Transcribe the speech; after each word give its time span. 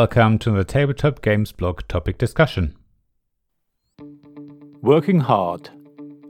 welcome 0.00 0.38
to 0.38 0.50
the 0.50 0.64
Tabletop 0.64 1.20
Games 1.20 1.52
blog 1.52 1.82
topic 1.86 2.16
discussion. 2.16 2.74
Working 4.80 5.20
Hard 5.20 5.68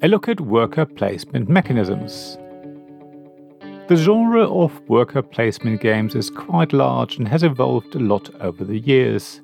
A 0.00 0.08
look 0.08 0.26
at 0.26 0.40
worker 0.40 0.86
placement 0.86 1.50
mechanisms. 1.50 2.38
The 3.88 3.96
genre 3.96 4.48
of 4.48 4.80
worker 4.88 5.20
placement 5.20 5.82
games 5.82 6.14
is 6.14 6.30
quite 6.30 6.72
large 6.72 7.18
and 7.18 7.28
has 7.28 7.42
evolved 7.42 7.94
a 7.94 7.98
lot 7.98 8.34
over 8.40 8.64
the 8.64 8.78
years. 8.78 9.42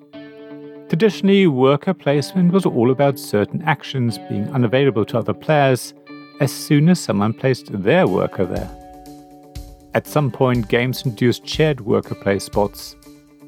Traditionally, 0.88 1.46
worker 1.46 1.93
placement 1.93 2.50
was 2.50 2.64
all 2.64 2.91
about 2.91 3.18
certain 3.18 3.61
actions 3.61 4.16
being 4.30 4.49
unavailable 4.54 5.04
to 5.04 5.18
other 5.18 5.35
players 5.35 5.93
as 6.41 6.50
soon 6.50 6.88
as 6.88 6.99
someone 6.99 7.35
placed 7.35 7.66
their 7.82 8.07
worker 8.07 8.46
there. 8.46 8.71
At 9.93 10.07
some 10.07 10.30
point, 10.30 10.68
games 10.68 11.04
introduced 11.04 11.46
shared 11.46 11.82
worker 11.82 12.14
play 12.14 12.38
spots. 12.38 12.96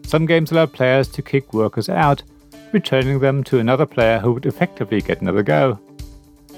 Some 0.07 0.25
games 0.25 0.53
allow 0.53 0.67
players 0.67 1.09
to 1.09 1.21
kick 1.21 1.53
workers 1.53 1.89
out, 1.89 2.23
returning 2.71 3.19
them 3.19 3.43
to 3.45 3.59
another 3.59 3.87
player 3.87 4.21
who 4.21 4.33
would 4.35 4.47
effectively 4.47 5.01
get 5.01 5.21
another 5.21 5.43
go. 5.43 5.81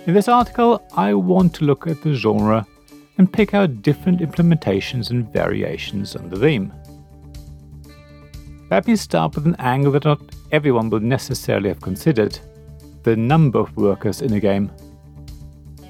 In 0.06 0.12
this 0.12 0.28
article, 0.28 0.82
I 0.94 1.14
want 1.14 1.54
to 1.54 1.64
look 1.64 1.86
at 1.86 2.02
the 2.02 2.12
genre 2.12 2.66
and 3.16 3.32
pick 3.32 3.54
out 3.54 3.80
different 3.80 4.20
implementations 4.20 5.10
and 5.10 5.32
variations 5.32 6.14
on 6.14 6.28
the 6.28 6.38
theme. 6.38 6.74
Let 8.70 8.86
me 8.86 8.96
start 8.96 9.34
with 9.34 9.46
an 9.46 9.56
angle 9.58 9.92
that 9.92 10.04
not 10.04 10.20
everyone 10.52 10.90
will 10.90 11.00
necessarily 11.00 11.70
have 11.70 11.80
considered 11.80 12.38
the 13.02 13.16
number 13.16 13.58
of 13.58 13.74
workers 13.78 14.20
in 14.20 14.34
a 14.34 14.40
game. 14.40 14.70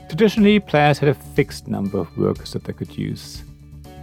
Traditionally, 0.08 0.60
players 0.60 1.00
had 1.00 1.08
a 1.08 1.14
fixed 1.14 1.66
number 1.66 1.98
of 1.98 2.16
workers 2.16 2.52
that 2.52 2.62
they 2.62 2.72
could 2.72 2.96
use. 2.96 3.42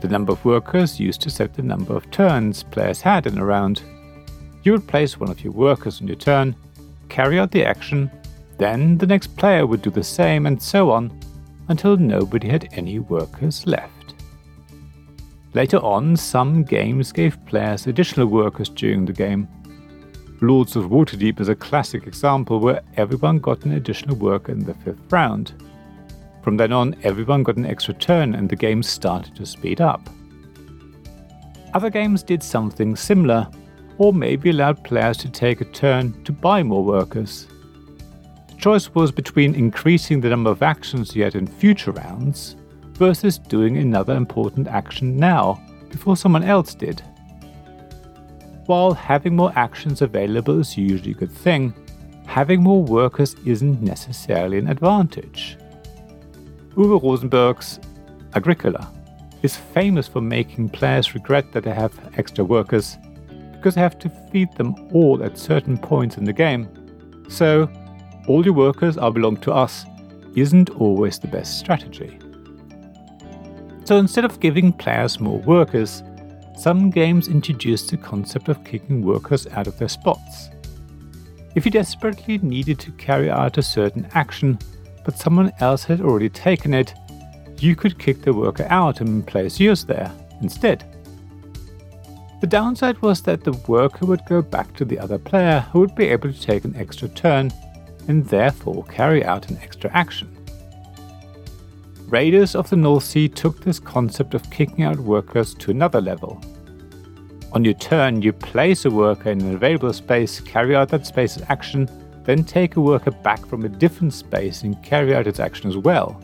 The 0.05 0.11
number 0.11 0.33
of 0.33 0.45
workers 0.45 0.99
used 0.99 1.21
to 1.21 1.31
set 1.31 1.55
the 1.55 1.63
number 1.63 1.95
of 1.95 2.11
turns 2.11 2.61
players 2.61 3.01
had 3.01 3.25
in 3.25 3.39
a 3.39 3.43
round. 3.43 3.81
You 4.61 4.71
would 4.73 4.87
place 4.87 5.19
one 5.19 5.31
of 5.31 5.43
your 5.43 5.51
workers 5.51 5.99
on 5.99 6.05
your 6.05 6.15
turn, 6.15 6.55
carry 7.09 7.39
out 7.39 7.49
the 7.49 7.65
action, 7.65 8.11
then 8.59 8.99
the 8.99 9.07
next 9.07 9.35
player 9.35 9.65
would 9.65 9.81
do 9.81 9.89
the 9.89 10.03
same, 10.03 10.45
and 10.45 10.61
so 10.61 10.91
on 10.91 11.11
until 11.69 11.97
nobody 11.97 12.47
had 12.47 12.69
any 12.73 12.99
workers 12.99 13.65
left. 13.65 14.13
Later 15.55 15.77
on, 15.77 16.15
some 16.15 16.63
games 16.63 17.11
gave 17.11 17.43
players 17.47 17.87
additional 17.87 18.27
workers 18.27 18.69
during 18.69 19.05
the 19.05 19.11
game. 19.11 19.47
Lords 20.39 20.75
of 20.75 20.91
Waterdeep 20.91 21.39
is 21.39 21.49
a 21.49 21.55
classic 21.55 22.05
example 22.05 22.59
where 22.59 22.83
everyone 22.95 23.39
got 23.39 23.65
an 23.65 23.71
additional 23.71 24.17
worker 24.17 24.51
in 24.51 24.65
the 24.65 24.75
fifth 24.75 25.11
round. 25.11 25.53
From 26.45 26.57
then 26.57 26.71
on, 26.71 26.95
everyone 27.01 27.41
got 27.41 27.57
an 27.57 27.65
extra 27.65 27.95
turn 27.95 28.35
and 28.35 28.47
the 28.47 28.55
game 28.55 28.83
started 28.83 29.35
to 29.35 29.47
speed 29.47 29.81
up. 29.81 30.07
Other 31.73 31.89
games 31.89 32.21
did 32.21 32.43
something 32.43 32.95
similar, 32.95 33.47
or 33.97 34.13
maybe 34.13 34.51
allowed 34.51 34.83
players 34.83 35.17
to 35.17 35.29
take 35.31 35.61
a 35.61 35.65
turn 35.65 36.23
to 36.23 36.31
buy 36.31 36.61
more 36.61 36.83
workers 36.83 37.47
The 38.49 38.57
choice 38.57 38.93
was 38.93 39.11
between 39.11 39.55
increasing 39.55 40.21
the 40.21 40.29
number 40.29 40.51
of 40.51 40.61
actions 40.61 41.15
you 41.15 41.23
had 41.23 41.33
in 41.33 41.47
future 41.47 41.89
rounds 41.89 42.55
versus 42.93 43.39
doing 43.39 43.77
another 43.77 44.13
important 44.13 44.67
action 44.67 45.17
now 45.17 45.59
before 45.89 46.15
someone 46.15 46.43
else 46.43 46.75
did. 46.75 47.01
While 48.67 48.93
having 48.93 49.35
more 49.35 49.51
actions 49.55 50.03
available 50.03 50.59
is 50.59 50.77
usually 50.77 51.11
a 51.11 51.15
good 51.15 51.31
thing, 51.31 51.73
having 52.27 52.61
more 52.61 52.83
workers 52.83 53.35
isn't 53.47 53.81
necessarily 53.81 54.59
an 54.59 54.67
advantage. 54.67 55.57
Uwe 56.75 57.01
Rosenberg's 57.01 57.79
Agricola 58.33 58.91
is 59.43 59.55
famous 59.55 60.07
for 60.07 60.19
making 60.19 60.67
players 60.67 61.13
regret 61.13 61.51
that 61.53 61.63
they 61.63 61.73
have 61.73 61.93
extra 62.17 62.43
workers 62.43 62.97
because 63.53 63.75
they 63.75 63.81
have 63.81 63.97
to 63.99 64.09
feed 64.31 64.51
them 64.57 64.75
all 64.93 65.23
at 65.23 65.37
certain 65.37 65.77
points 65.77 66.17
in 66.17 66.25
the 66.25 66.33
game. 66.33 66.67
So, 67.29 67.69
all 68.27 68.43
your 68.43 68.53
workers 68.53 68.97
are 68.97 69.11
belong 69.11 69.37
to 69.37 69.53
us 69.53 69.85
isn't 70.35 70.69
always 70.71 71.17
the 71.17 71.27
best 71.27 71.59
strategy. 71.59 72.19
So 73.85 73.97
instead 73.97 74.25
of 74.25 74.39
giving 74.39 74.73
players 74.73 75.19
more 75.19 75.39
workers, 75.39 76.03
some 76.57 76.89
games 76.89 77.27
introduced 77.27 77.89
the 77.91 77.97
concept 77.97 78.49
of 78.49 78.63
kicking 78.65 79.01
workers 79.01 79.47
out 79.47 79.67
of 79.67 79.77
their 79.77 79.87
spots. 79.87 80.49
If 81.55 81.63
you 81.65 81.71
desperately 81.71 82.37
needed 82.39 82.79
to 82.79 82.91
carry 82.93 83.29
out 83.29 83.57
a 83.57 83.63
certain 83.63 84.09
action, 84.13 84.59
but 85.05 85.17
someone 85.17 85.53
else 85.59 85.85
had 85.85 86.01
already 86.01 86.29
taken 86.29 86.73
it, 86.73 86.93
you 87.59 87.75
could 87.75 87.97
kick 87.97 88.23
the 88.23 88.33
worker 88.33 88.67
out 88.69 88.99
and 88.99 89.25
place 89.25 89.59
yours 89.59 89.85
there 89.85 90.11
instead. 90.41 90.83
The 92.41 92.47
downside 92.47 93.01
was 93.01 93.21
that 93.21 93.43
the 93.43 93.53
worker 93.67 94.05
would 94.05 94.25
go 94.25 94.41
back 94.41 94.75
to 94.75 94.85
the 94.85 94.99
other 94.99 95.17
player 95.17 95.61
who 95.71 95.79
would 95.79 95.95
be 95.95 96.05
able 96.07 96.33
to 96.33 96.41
take 96.41 96.65
an 96.65 96.75
extra 96.75 97.07
turn 97.07 97.51
and 98.07 98.25
therefore 98.25 98.83
carry 98.85 99.23
out 99.23 99.49
an 99.49 99.57
extra 99.63 99.89
action. 99.93 100.31
Raiders 102.07 102.53
of 102.55 102.69
the 102.69 102.75
North 102.75 103.03
Sea 103.03 103.27
took 103.27 103.61
this 103.61 103.79
concept 103.79 104.33
of 104.33 104.49
kicking 104.51 104.83
out 104.83 104.97
workers 104.97 105.55
to 105.55 105.71
another 105.71 106.01
level. 106.01 106.41
On 107.53 107.63
your 107.63 107.73
turn, 107.75 108.21
you 108.21 108.33
place 108.33 108.85
a 108.85 108.91
worker 108.91 109.31
in 109.31 109.41
an 109.41 109.55
available 109.55 109.93
space, 109.93 110.39
carry 110.39 110.75
out 110.75 110.89
that 110.89 111.07
space's 111.07 111.43
action, 111.47 111.89
then 112.25 112.43
take 112.43 112.75
a 112.75 112.81
worker 112.81 113.11
back 113.11 113.45
from 113.45 113.65
a 113.65 113.69
different 113.69 114.13
space 114.13 114.63
and 114.63 114.81
carry 114.83 115.15
out 115.15 115.27
its 115.27 115.39
action 115.39 115.69
as 115.69 115.77
well. 115.77 116.21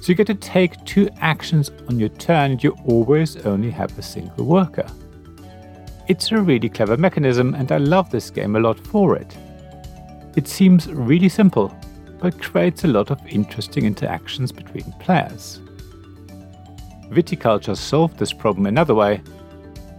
So 0.00 0.08
you 0.08 0.14
get 0.14 0.26
to 0.26 0.34
take 0.34 0.84
two 0.84 1.08
actions 1.20 1.70
on 1.88 1.98
your 1.98 2.10
turn 2.10 2.52
and 2.52 2.62
you 2.62 2.76
always 2.84 3.36
only 3.46 3.70
have 3.70 3.98
a 3.98 4.02
single 4.02 4.44
worker. 4.44 4.86
It's 6.06 6.30
a 6.30 6.38
really 6.38 6.68
clever 6.68 6.98
mechanism 6.98 7.54
and 7.54 7.72
I 7.72 7.78
love 7.78 8.10
this 8.10 8.28
game 8.28 8.56
a 8.56 8.60
lot 8.60 8.78
for 8.78 9.16
it. 9.16 9.36
It 10.36 10.46
seems 10.46 10.92
really 10.92 11.30
simple, 11.30 11.74
but 12.20 12.42
creates 12.42 12.84
a 12.84 12.88
lot 12.88 13.10
of 13.10 13.26
interesting 13.26 13.86
interactions 13.86 14.52
between 14.52 14.92
players. 15.00 15.60
Viticulture 17.08 17.76
solved 17.76 18.18
this 18.18 18.32
problem 18.32 18.66
another 18.66 18.94
way. 18.94 19.22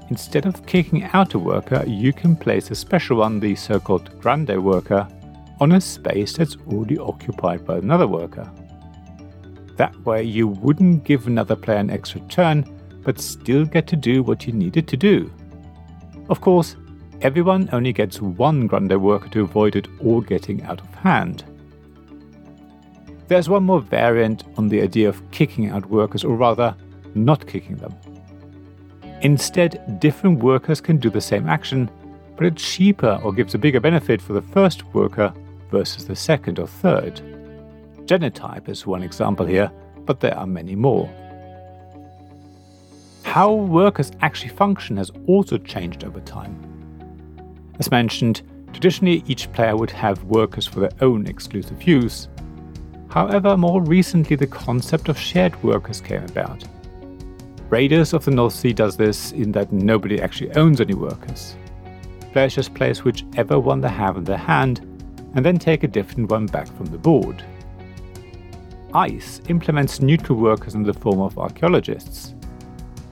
Instead 0.09 0.45
of 0.45 0.65
kicking 0.65 1.03
out 1.03 1.33
a 1.33 1.39
worker, 1.39 1.83
you 1.87 2.13
can 2.13 2.35
place 2.35 2.69
a 2.69 2.75
special 2.75 3.17
one, 3.17 3.39
the 3.39 3.55
so 3.55 3.79
called 3.79 4.19
grande 4.21 4.63
worker, 4.63 5.07
on 5.59 5.71
a 5.71 5.81
space 5.81 6.33
that's 6.33 6.57
already 6.67 6.97
occupied 6.97 7.65
by 7.65 7.77
another 7.77 8.07
worker. 8.07 8.51
That 9.77 9.95
way, 10.05 10.23
you 10.23 10.47
wouldn't 10.47 11.03
give 11.03 11.27
another 11.27 11.55
player 11.55 11.79
an 11.79 11.89
extra 11.89 12.21
turn, 12.21 12.65
but 13.03 13.19
still 13.19 13.65
get 13.65 13.87
to 13.87 13.95
do 13.95 14.21
what 14.21 14.45
you 14.45 14.53
needed 14.53 14.87
to 14.89 14.97
do. 14.97 15.31
Of 16.29 16.39
course, 16.39 16.75
everyone 17.21 17.69
only 17.71 17.93
gets 17.93 18.21
one 18.21 18.67
Grande 18.67 19.01
worker 19.01 19.29
to 19.29 19.41
avoid 19.41 19.75
it 19.75 19.87
all 20.03 20.21
getting 20.21 20.63
out 20.63 20.81
of 20.81 20.93
hand. 20.95 21.43
There's 23.27 23.49
one 23.49 23.63
more 23.63 23.81
variant 23.81 24.43
on 24.57 24.67
the 24.67 24.81
idea 24.81 25.09
of 25.09 25.31
kicking 25.31 25.69
out 25.69 25.89
workers, 25.89 26.23
or 26.23 26.35
rather, 26.35 26.75
not 27.15 27.47
kicking 27.47 27.77
them. 27.77 27.95
Instead, 29.25 29.99
different 29.99 30.43
workers 30.43 30.79
can 30.79 30.97
do 30.97 31.09
the 31.09 31.19
same 31.19 31.49
action, 31.49 31.89
but 32.35 32.45
it's 32.45 32.61
cheaper 32.61 33.19
or 33.23 33.33
gives 33.33 33.55
a 33.55 33.57
bigger 33.57 33.79
benefit 33.79 34.21
for 34.21 34.33
the 34.33 34.41
first 34.53 34.85
worker 34.93 35.33
versus 35.71 36.05
the 36.05 36.15
second 36.15 36.59
or 36.59 36.67
third. 36.67 37.19
Genotype 38.05 38.69
is 38.69 38.85
one 38.85 39.01
example 39.01 39.47
here, 39.47 39.71
but 40.05 40.19
there 40.19 40.37
are 40.37 40.45
many 40.45 40.75
more. 40.75 41.09
How 43.23 43.51
workers 43.51 44.11
actually 44.21 44.49
function 44.49 44.95
has 44.97 45.09
also 45.25 45.57
changed 45.57 46.03
over 46.03 46.19
time. 46.19 46.55
As 47.79 47.89
mentioned, 47.89 48.43
traditionally 48.73 49.23
each 49.25 49.51
player 49.53 49.75
would 49.75 49.89
have 49.89 50.23
workers 50.25 50.67
for 50.67 50.81
their 50.81 50.93
own 51.01 51.25
exclusive 51.25 51.81
use. 51.81 52.27
However, 53.09 53.57
more 53.57 53.81
recently 53.81 54.35
the 54.35 54.45
concept 54.45 55.09
of 55.09 55.17
shared 55.17 55.63
workers 55.63 55.99
came 55.99 56.23
about. 56.25 56.63
Raiders 57.69 58.13
of 58.13 58.25
the 58.25 58.31
North 58.31 58.53
Sea 58.53 58.73
does 58.73 58.95
this 58.95 59.31
in 59.31 59.51
that 59.53 59.71
nobody 59.71 60.21
actually 60.21 60.51
owns 60.53 60.81
any 60.81 60.93
workers. 60.93 61.55
Players 62.31 62.55
just 62.55 62.73
place 62.73 63.03
whichever 63.03 63.59
one 63.59 63.81
they 63.81 63.89
have 63.89 64.17
in 64.17 64.23
their 64.23 64.37
hand 64.37 64.79
and 65.35 65.45
then 65.45 65.57
take 65.57 65.83
a 65.83 65.87
different 65.87 66.29
one 66.29 66.45
back 66.45 66.67
from 66.67 66.85
the 66.87 66.97
board. 66.97 67.43
ICE 68.93 69.41
implements 69.49 69.99
neutral 69.99 70.39
workers 70.39 70.75
in 70.75 70.83
the 70.83 70.93
form 70.93 71.19
of 71.19 71.37
archaeologists. 71.37 72.35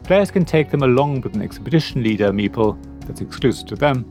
Players 0.04 0.32
can 0.32 0.46
take 0.46 0.70
them 0.70 0.84
along 0.84 1.22
with 1.22 1.36
an 1.36 1.42
expedition 1.42 2.04
leader 2.04 2.32
meeple 2.32 2.78
that's 3.06 3.22
exclusive 3.22 3.68
to 3.68 3.76
them 3.76 4.10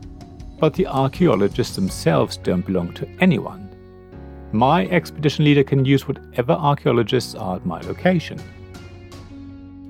but 0.63 0.73
the 0.75 0.87
archaeologists 0.87 1.75
themselves 1.75 2.37
don't 2.37 2.65
belong 2.65 2.93
to 2.93 3.05
anyone. 3.19 3.69
My 4.53 4.85
expedition 4.87 5.43
leader 5.43 5.61
can 5.61 5.83
use 5.83 6.07
whatever 6.07 6.53
archaeologists 6.53 7.35
are 7.35 7.57
at 7.57 7.65
my 7.65 7.81
location. 7.81 8.39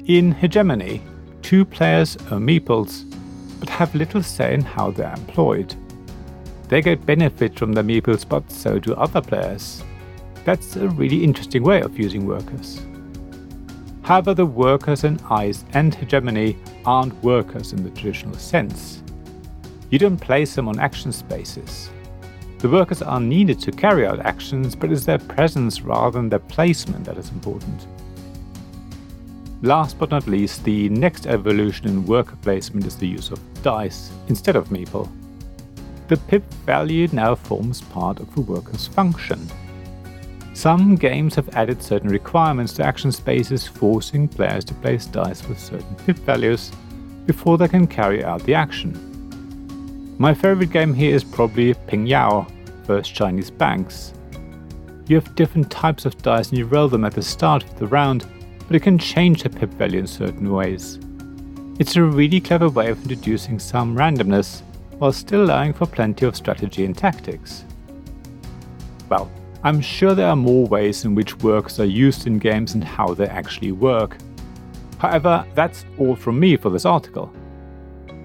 In 0.07 0.33
Hegemony, 0.33 1.01
two 1.41 1.63
players 1.63 2.17
are 2.29 2.37
meeples, 2.37 3.09
but 3.57 3.69
have 3.69 3.95
little 3.95 4.21
say 4.21 4.53
in 4.53 4.59
how 4.59 4.91
they're 4.91 5.13
employed. 5.13 5.73
They 6.67 6.81
get 6.81 7.05
benefit 7.05 7.57
from 7.57 7.71
the 7.71 7.83
meeples, 7.83 8.27
but 8.27 8.51
so 8.51 8.79
do 8.79 8.95
other 8.95 9.21
players. 9.21 9.81
That's 10.43 10.75
a 10.75 10.89
really 10.89 11.23
interesting 11.23 11.63
way 11.63 11.79
of 11.79 11.97
using 11.97 12.25
workers. 12.25 12.85
However, 14.01 14.33
the 14.33 14.45
workers 14.45 15.05
in 15.05 15.21
ICE 15.29 15.63
and 15.71 15.95
Hegemony 15.95 16.57
aren't 16.83 17.23
workers 17.23 17.71
in 17.71 17.81
the 17.81 17.89
traditional 17.91 18.35
sense. 18.35 19.01
You 19.89 19.99
don't 19.99 20.17
place 20.17 20.53
them 20.53 20.67
on 20.67 20.81
action 20.81 21.13
spaces. 21.13 21.89
The 22.57 22.67
workers 22.67 23.01
are 23.01 23.21
needed 23.21 23.57
to 23.61 23.71
carry 23.71 24.05
out 24.05 24.19
actions, 24.19 24.75
but 24.75 24.91
it's 24.91 25.05
their 25.05 25.17
presence 25.17 25.81
rather 25.81 26.19
than 26.19 26.27
their 26.27 26.39
placement 26.39 27.05
that 27.05 27.17
is 27.17 27.29
important. 27.29 27.87
Last 29.63 29.97
but 29.97 30.11
not 30.11 30.27
least, 30.27 30.65
the 30.65 30.89
next 30.89 31.25
evolution 31.25 31.87
in 31.87 32.05
worker 32.05 32.35
placement 32.41 32.85
is 32.85 32.97
the 32.97 33.07
use 33.07 33.31
of 33.31 33.39
dice 33.63 34.11
instead 34.27 34.57
of 34.57 34.67
meeple. 34.67 35.09
The 36.09 36.17
pip 36.17 36.43
value 36.65 37.07
now 37.13 37.35
forms 37.35 37.79
part 37.79 38.19
of 38.19 38.35
the 38.35 38.41
worker's 38.41 38.87
function. 38.87 39.39
Some 40.53 40.97
games 40.97 41.33
have 41.35 41.47
added 41.55 41.81
certain 41.81 42.09
requirements 42.09 42.73
to 42.73 42.83
action 42.83 43.09
spaces, 43.13 43.65
forcing 43.65 44.27
players 44.27 44.65
to 44.65 44.73
place 44.73 45.05
dice 45.05 45.47
with 45.47 45.57
certain 45.57 45.95
pip 45.95 46.17
values 46.17 46.69
before 47.25 47.57
they 47.57 47.69
can 47.69 47.87
carry 47.87 48.21
out 48.21 48.43
the 48.43 48.53
action. 48.53 48.91
My 50.19 50.33
favorite 50.33 50.71
game 50.71 50.93
here 50.93 51.15
is 51.15 51.23
probably 51.23 51.73
Pingyao 51.73 52.51
vs 52.85 53.07
Chinese 53.07 53.49
Banks. 53.49 54.13
You 55.07 55.15
have 55.15 55.35
different 55.35 55.71
types 55.71 56.05
of 56.05 56.17
dice 56.21 56.49
and 56.49 56.57
you 56.57 56.65
roll 56.65 56.89
them 56.89 57.05
at 57.05 57.13
the 57.13 57.21
start 57.21 57.63
of 57.63 57.79
the 57.79 57.87
round, 57.87 58.25
but 58.67 58.75
it 58.75 58.81
can 58.81 58.97
change 58.97 59.43
the 59.43 59.49
pip 59.49 59.69
value 59.71 59.99
in 59.99 60.07
certain 60.07 60.51
ways. 60.51 60.99
It's 61.79 61.95
a 61.95 62.03
really 62.03 62.39
clever 62.39 62.69
way 62.69 62.89
of 62.89 63.01
introducing 63.01 63.59
some 63.59 63.95
randomness 63.95 64.61
while 64.99 65.11
still 65.11 65.43
allowing 65.43 65.73
for 65.73 65.85
plenty 65.85 66.25
of 66.25 66.35
strategy 66.35 66.85
and 66.85 66.97
tactics. 66.97 67.65
Well, 69.09 69.29
I'm 69.63 69.81
sure 69.81 70.13
there 70.13 70.27
are 70.27 70.35
more 70.35 70.67
ways 70.67 71.05
in 71.05 71.15
which 71.15 71.37
works 71.39 71.79
are 71.79 71.85
used 71.85 72.27
in 72.27 72.37
games 72.37 72.73
and 72.73 72.83
how 72.83 73.13
they 73.13 73.27
actually 73.27 73.71
work. 73.71 74.17
However, 74.97 75.45
that's 75.55 75.85
all 75.97 76.15
from 76.15 76.39
me 76.39 76.57
for 76.57 76.69
this 76.69 76.85
article. 76.85 77.33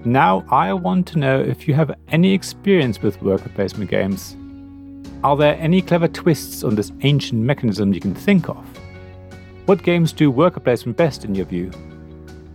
Now 0.05 0.45
I 0.49 0.71
want 0.73 1.07
to 1.07 1.19
know 1.19 1.39
if 1.39 1.67
you 1.67 1.73
have 1.73 1.95
any 2.07 2.33
experience 2.33 3.01
with 3.01 3.21
worker 3.21 3.49
placement 3.49 3.89
games. 3.89 4.37
Are 5.23 5.35
there 5.35 5.57
any 5.59 5.81
clever 5.81 6.07
twists 6.07 6.63
on 6.63 6.75
this 6.75 6.91
ancient 7.01 7.41
mechanism 7.41 7.93
you 7.93 7.99
can 7.99 8.15
think 8.15 8.47
of? 8.47 8.65
What 9.69 9.83
games 9.83 10.13
do 10.13 10.31
worker 10.31 10.59
placement 10.59 10.97
best 10.97 11.25
in 11.25 11.35
your 11.35 11.45
view? 11.45 11.69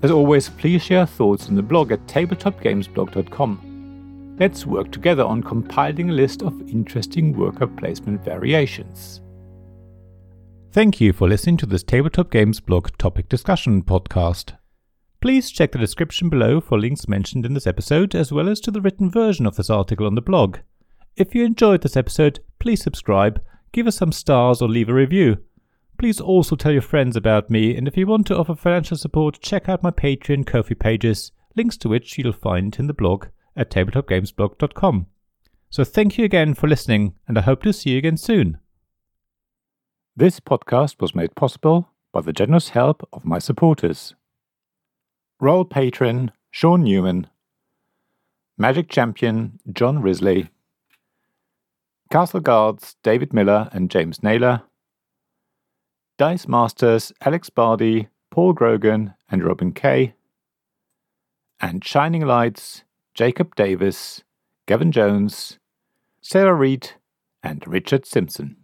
As 0.02 0.10
always, 0.10 0.48
please 0.48 0.82
share 0.82 1.06
thoughts 1.06 1.46
in 1.46 1.54
the 1.54 1.62
blog 1.62 1.92
at 1.92 2.04
tabletopgamesblog.com. 2.08 4.36
Let's 4.40 4.66
work 4.66 4.90
together 4.90 5.22
on 5.22 5.40
compiling 5.40 6.10
a 6.10 6.12
list 6.12 6.42
of 6.42 6.68
interesting 6.68 7.36
worker 7.36 7.68
placement 7.68 8.24
variations. 8.24 9.20
Thank 10.72 11.00
you 11.00 11.12
for 11.12 11.28
listening 11.28 11.56
to 11.58 11.66
this 11.66 11.84
Tabletop 11.84 12.32
Games 12.32 12.58
blog 12.58 12.88
topic 12.98 13.28
discussion 13.28 13.84
podcast. 13.84 14.54
Please 15.20 15.52
check 15.52 15.70
the 15.70 15.78
description 15.78 16.28
below 16.28 16.60
for 16.60 16.80
links 16.80 17.06
mentioned 17.06 17.46
in 17.46 17.54
this 17.54 17.68
episode, 17.68 18.16
as 18.16 18.32
well 18.32 18.48
as 18.48 18.58
to 18.62 18.72
the 18.72 18.80
written 18.80 19.08
version 19.08 19.46
of 19.46 19.54
this 19.54 19.70
article 19.70 20.08
on 20.08 20.16
the 20.16 20.20
blog. 20.20 20.58
If 21.14 21.32
you 21.32 21.44
enjoyed 21.44 21.82
this 21.82 21.96
episode, 21.96 22.40
please 22.58 22.82
subscribe, 22.82 23.40
give 23.70 23.86
us 23.86 23.98
some 23.98 24.10
stars, 24.10 24.60
or 24.60 24.68
leave 24.68 24.88
a 24.88 24.94
review. 24.94 25.36
Please 25.98 26.20
also 26.20 26.56
tell 26.56 26.72
your 26.72 26.82
friends 26.82 27.16
about 27.16 27.50
me, 27.50 27.76
and 27.76 27.86
if 27.86 27.96
you 27.96 28.06
want 28.06 28.26
to 28.26 28.36
offer 28.36 28.54
financial 28.54 28.96
support, 28.96 29.40
check 29.40 29.68
out 29.68 29.82
my 29.82 29.90
Patreon 29.90 30.46
Ko-fi 30.46 30.74
pages, 30.74 31.32
links 31.56 31.76
to 31.78 31.88
which 31.88 32.18
you'll 32.18 32.32
find 32.32 32.76
in 32.78 32.88
the 32.88 32.92
blog 32.92 33.26
at 33.56 33.70
tabletopgamesblog.com. 33.70 35.06
So 35.70 35.84
thank 35.84 36.18
you 36.18 36.24
again 36.24 36.54
for 36.54 36.68
listening, 36.68 37.14
and 37.26 37.38
I 37.38 37.42
hope 37.42 37.62
to 37.62 37.72
see 37.72 37.90
you 37.90 37.98
again 37.98 38.16
soon. 38.16 38.58
This 40.16 40.40
podcast 40.40 41.00
was 41.00 41.14
made 41.14 41.34
possible 41.34 41.88
by 42.12 42.20
the 42.20 42.32
generous 42.32 42.70
help 42.70 43.08
of 43.12 43.24
my 43.24 43.38
supporters. 43.38 44.14
Royal 45.40 45.64
Patron 45.64 46.30
Sean 46.50 46.84
Newman, 46.84 47.28
Magic 48.56 48.88
Champion 48.88 49.58
John 49.72 50.00
Risley, 50.00 50.50
Castle 52.10 52.40
Guards 52.40 52.94
David 53.02 53.32
Miller 53.32 53.68
and 53.72 53.90
James 53.90 54.22
Naylor, 54.22 54.62
Dice 56.16 56.46
Masters 56.46 57.12
Alex 57.22 57.50
Bardi, 57.50 58.08
Paul 58.30 58.52
Grogan 58.52 59.14
and 59.28 59.44
Robin 59.44 59.72
Kay, 59.72 60.14
and 61.60 61.84
Shining 61.84 62.24
Lights 62.24 62.84
Jacob 63.14 63.56
Davis, 63.56 64.22
Gavin 64.66 64.92
Jones, 64.92 65.58
Sarah 66.20 66.54
Reed, 66.54 66.92
and 67.42 67.66
Richard 67.66 68.06
Simpson. 68.06 68.63